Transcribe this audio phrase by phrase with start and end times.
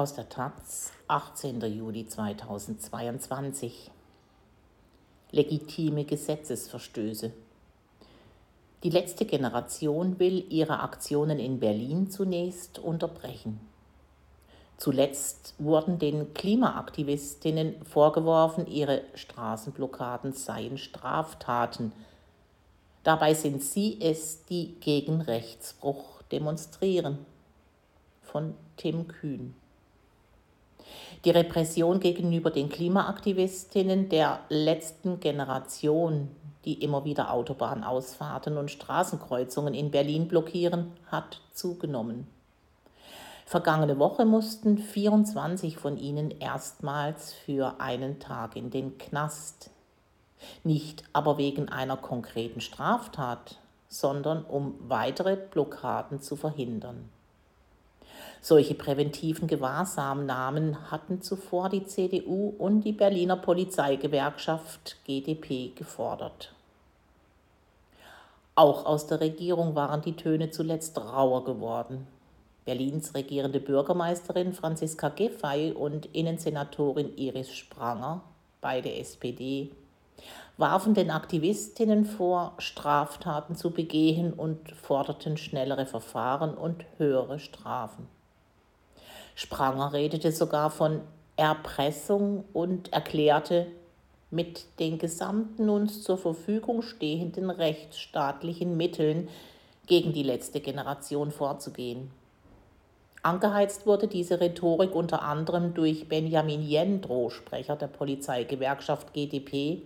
[0.00, 1.60] Aus der Taz, 18.
[1.60, 3.90] Juli 2022.
[5.30, 7.34] Legitime Gesetzesverstöße.
[8.82, 13.60] Die letzte Generation will ihre Aktionen in Berlin zunächst unterbrechen.
[14.78, 21.92] Zuletzt wurden den Klimaaktivistinnen vorgeworfen, ihre Straßenblockaden seien Straftaten.
[23.02, 27.18] Dabei sind sie es, die gegen Rechtsbruch demonstrieren.
[28.22, 29.59] Von Tim Kühn.
[31.24, 36.28] Die Repression gegenüber den Klimaaktivistinnen der letzten Generation,
[36.64, 42.26] die immer wieder Autobahnausfahrten und Straßenkreuzungen in Berlin blockieren, hat zugenommen.
[43.50, 49.70] Vergangene Woche mussten 24 von ihnen erstmals für einen Tag in den Knast.
[50.62, 57.08] Nicht aber wegen einer konkreten Straftat, sondern um weitere Blockaden zu verhindern.
[58.42, 66.54] Solche präventiven Gewahrsamnahmen hatten zuvor die CDU und die Berliner Polizeigewerkschaft GdP gefordert.
[68.54, 72.06] Auch aus der Regierung waren die Töne zuletzt rauer geworden.
[72.64, 78.22] Berlins regierende Bürgermeisterin Franziska Giffey und Innensenatorin Iris Spranger,
[78.60, 79.70] beide SPD,
[80.56, 88.19] warfen den Aktivistinnen vor, Straftaten zu begehen und forderten schnellere Verfahren und höhere Strafen.
[89.42, 91.00] Spranger redete sogar von
[91.36, 93.68] Erpressung und erklärte,
[94.30, 99.30] mit den gesamten uns zur Verfügung stehenden rechtsstaatlichen Mitteln
[99.86, 102.10] gegen die letzte Generation vorzugehen.
[103.22, 109.80] Angeheizt wurde diese Rhetorik unter anderem durch Benjamin Jendro, Sprecher der Polizeigewerkschaft GdP,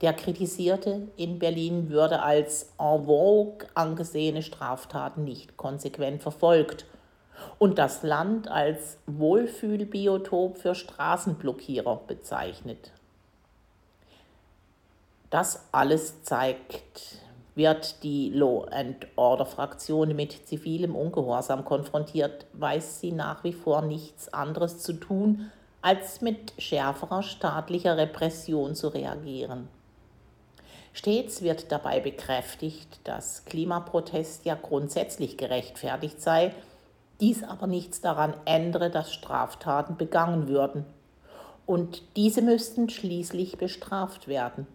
[0.00, 6.86] der kritisierte, in Berlin würde als en vogue angesehene Straftaten nicht konsequent verfolgt
[7.58, 12.92] und das Land als Wohlfühlbiotop für Straßenblockierer bezeichnet.
[15.30, 17.18] Das alles zeigt,
[17.54, 23.82] wird die Law and Order Fraktion mit zivilem Ungehorsam konfrontiert, weiß sie nach wie vor
[23.82, 25.50] nichts anderes zu tun,
[25.82, 29.68] als mit schärferer staatlicher Repression zu reagieren.
[30.92, 36.54] Stets wird dabei bekräftigt, dass Klimaprotest ja grundsätzlich gerechtfertigt sei
[37.20, 40.84] dies aber nichts daran ändere, dass Straftaten begangen würden.
[41.66, 44.66] Und diese müssten schließlich bestraft werden.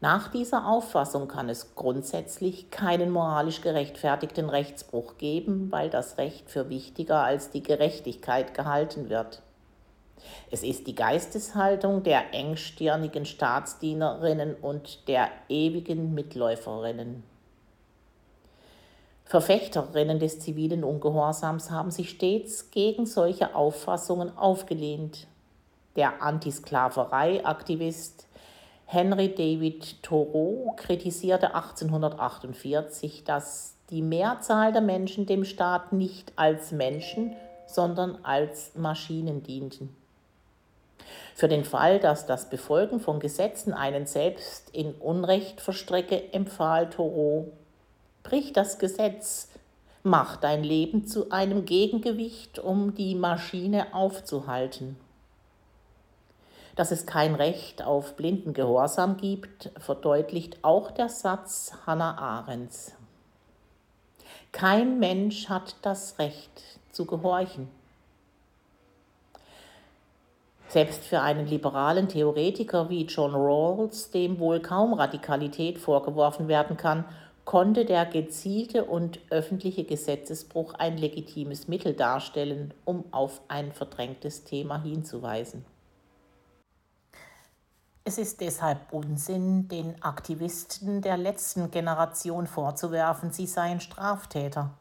[0.00, 6.68] Nach dieser Auffassung kann es grundsätzlich keinen moralisch gerechtfertigten Rechtsbruch geben, weil das Recht für
[6.68, 9.42] wichtiger als die Gerechtigkeit gehalten wird.
[10.50, 17.24] Es ist die Geisteshaltung der engstirnigen Staatsdienerinnen und der ewigen Mitläuferinnen.
[19.28, 25.26] Verfechterinnen des zivilen Ungehorsams haben sich stets gegen solche Auffassungen aufgelehnt.
[25.96, 28.26] Der Antisklaverei-Aktivist
[28.86, 37.36] Henry David Thoreau kritisierte 1848, dass die Mehrzahl der Menschen dem Staat nicht als Menschen,
[37.66, 39.94] sondern als Maschinen dienten.
[41.34, 47.52] Für den Fall, dass das Befolgen von Gesetzen einen selbst in Unrecht verstrecke, empfahl Thoreau
[48.22, 49.48] Brich das Gesetz,
[50.02, 54.96] mach dein Leben zu einem Gegengewicht, um die Maschine aufzuhalten.
[56.76, 62.92] Dass es kein Recht auf blinden Gehorsam gibt, verdeutlicht auch der Satz Hannah Arendts.
[64.52, 66.62] Kein Mensch hat das Recht
[66.92, 67.68] zu gehorchen.
[70.68, 77.04] Selbst für einen liberalen Theoretiker wie John Rawls, dem wohl kaum Radikalität vorgeworfen werden kann,
[77.48, 84.82] konnte der gezielte und öffentliche Gesetzesbruch ein legitimes Mittel darstellen, um auf ein verdrängtes Thema
[84.82, 85.64] hinzuweisen.
[88.04, 94.72] Es ist deshalb Unsinn, den Aktivisten der letzten Generation vorzuwerfen, sie seien Straftäter.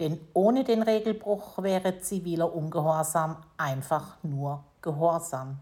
[0.00, 5.58] Denn ohne den Regelbruch wäre ziviler Ungehorsam einfach nur Gehorsam.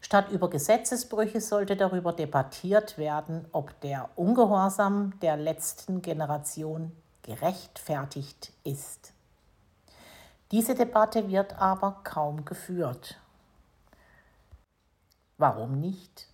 [0.00, 6.92] Statt über Gesetzesbrüche sollte darüber debattiert werden, ob der Ungehorsam der letzten Generation
[7.22, 9.12] gerechtfertigt ist.
[10.50, 13.20] Diese Debatte wird aber kaum geführt.
[15.36, 16.26] Warum nicht?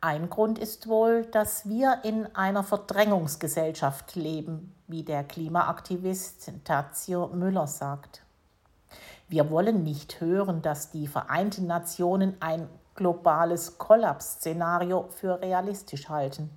[0.00, 7.66] Ein Grund ist wohl, dass wir in einer Verdrängungsgesellschaft leben, wie der Klimaaktivist Tazio Müller
[7.66, 8.22] sagt.
[9.28, 16.50] Wir wollen nicht hören, dass die Vereinten Nationen ein globales Kollapsszenario für realistisch halten.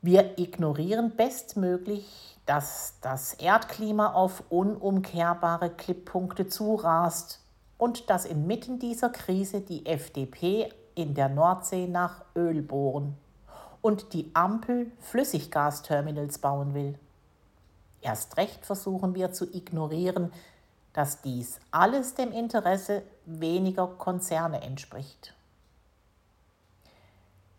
[0.00, 7.40] Wir ignorieren bestmöglich, dass das Erdklima auf unumkehrbare Klipppunkte zurast
[7.76, 13.16] und dass inmitten dieser Krise die FDP in der Nordsee nach Öl bohren
[13.80, 16.98] und die Ampel Flüssiggasterminals bauen will.
[18.00, 20.32] Erst recht versuchen wir zu ignorieren,
[20.92, 25.34] dass dies alles dem Interesse weniger Konzerne entspricht.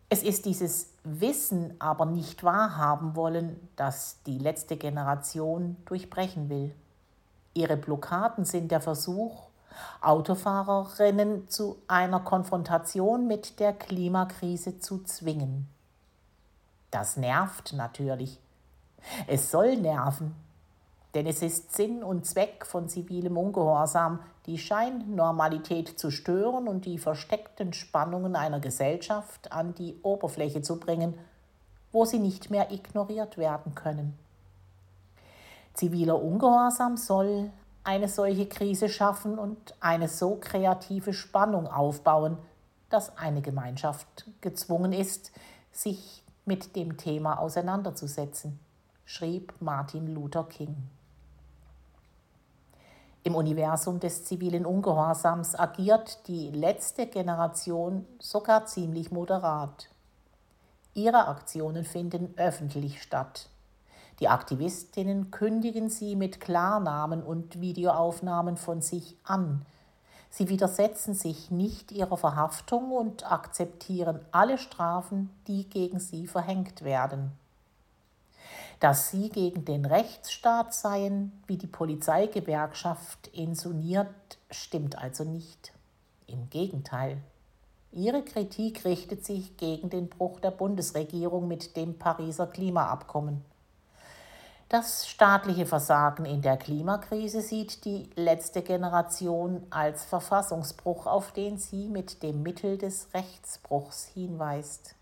[0.10, 6.76] Es ist dieses Wissen aber nicht wahrhaben wollen, das die letzte Generation durchbrechen will.
[7.56, 9.48] Ihre Blockaden sind der Versuch,
[10.02, 15.68] Autofahrerinnen zu einer Konfrontation mit der Klimakrise zu zwingen.
[16.92, 18.40] Das nervt natürlich.
[19.26, 20.36] Es soll nerven,
[21.16, 26.98] denn es ist Sinn und Zweck von zivilem Ungehorsam, die Scheinnormalität zu stören und die
[26.98, 31.14] versteckten Spannungen einer Gesellschaft an die Oberfläche zu bringen,
[31.92, 34.18] wo sie nicht mehr ignoriert werden können.
[35.74, 37.52] Ziviler Ungehorsam soll
[37.84, 42.38] eine solche Krise schaffen und eine so kreative Spannung aufbauen,
[42.90, 45.32] dass eine Gemeinschaft gezwungen ist,
[45.72, 48.60] sich mit dem Thema auseinanderzusetzen,
[49.06, 50.76] schrieb Martin Luther King.
[53.26, 59.88] Im Universum des zivilen Ungehorsams agiert die letzte Generation sogar ziemlich moderat.
[60.94, 63.50] Ihre Aktionen finden öffentlich statt.
[64.20, 69.66] Die Aktivistinnen kündigen sie mit Klarnamen und Videoaufnahmen von sich an.
[70.30, 77.32] Sie widersetzen sich nicht ihrer Verhaftung und akzeptieren alle Strafen, die gegen sie verhängt werden.
[78.84, 84.10] Dass sie gegen den Rechtsstaat seien, wie die Polizeigewerkschaft insuniert,
[84.52, 85.72] stimmt also nicht.
[86.28, 87.16] Im Gegenteil.
[87.94, 93.46] Ihre Kritik richtet sich gegen den Bruch der Bundesregierung mit dem Pariser Klimaabkommen.
[94.68, 101.88] Das staatliche Versagen in der Klimakrise sieht die letzte Generation als Verfassungsbruch, auf den sie
[101.88, 104.96] mit dem Mittel des Rechtsbruchs hinweist.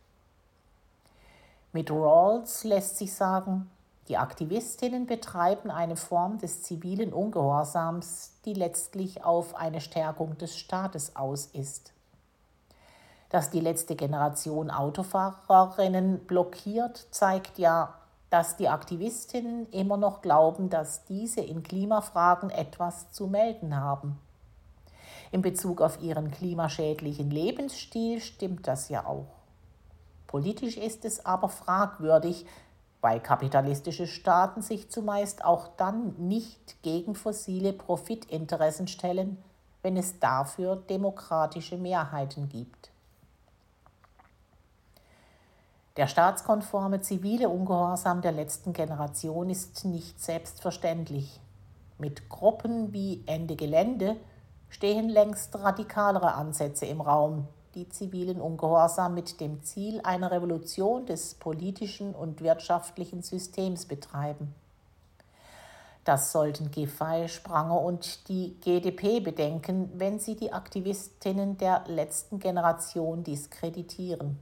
[1.73, 3.69] Mit Rawls lässt sich sagen,
[4.09, 11.15] die Aktivistinnen betreiben eine Form des zivilen Ungehorsams, die letztlich auf eine Stärkung des Staates
[11.15, 11.93] aus ist.
[13.29, 17.93] Dass die letzte Generation Autofahrerinnen blockiert, zeigt ja,
[18.29, 24.19] dass die Aktivistinnen immer noch glauben, dass diese in Klimafragen etwas zu melden haben.
[25.31, 29.40] In Bezug auf ihren klimaschädlichen Lebensstil stimmt das ja auch.
[30.31, 32.45] Politisch ist es aber fragwürdig,
[33.01, 39.43] weil kapitalistische Staaten sich zumeist auch dann nicht gegen fossile Profitinteressen stellen,
[39.81, 42.91] wenn es dafür demokratische Mehrheiten gibt.
[45.97, 51.41] Der staatskonforme zivile Ungehorsam der letzten Generation ist nicht selbstverständlich.
[51.97, 54.15] Mit Gruppen wie Ende Gelände
[54.69, 61.35] stehen längst radikalere Ansätze im Raum, die zivilen Ungehorsam mit dem Ziel einer Revolution des
[61.35, 64.53] politischen und wirtschaftlichen Systems betreiben.
[66.03, 73.23] Das sollten Giffey, Spranger und die GDP bedenken, wenn sie die Aktivistinnen der letzten Generation
[73.23, 74.39] diskreditieren.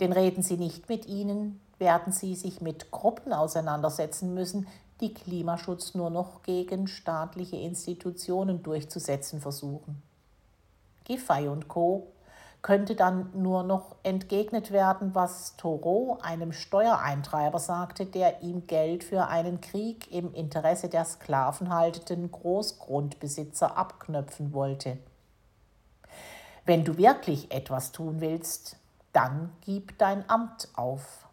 [0.00, 4.66] Denn reden sie nicht mit ihnen, werden sie sich mit Gruppen auseinandersetzen müssen,
[5.00, 10.02] die Klimaschutz nur noch gegen staatliche Institutionen durchzusetzen versuchen.
[11.08, 12.12] Giffey und Co.
[12.60, 19.28] könnte dann nur noch entgegnet werden, was Thoreau einem Steuereintreiber sagte, der ihm Geld für
[19.28, 24.98] einen Krieg im Interesse der sklavenhaltenden Großgrundbesitzer abknöpfen wollte.
[26.66, 28.76] Wenn du wirklich etwas tun willst,
[29.12, 31.27] dann gib dein Amt auf.